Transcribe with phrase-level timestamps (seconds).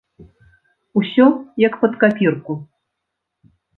[1.01, 1.25] Усё
[1.67, 2.53] як пад капірку!